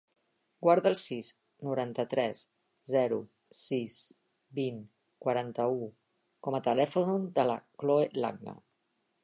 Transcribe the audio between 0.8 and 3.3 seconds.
el sis, noranta-tres, zero,